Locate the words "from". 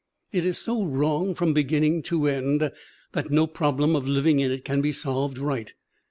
1.35-1.53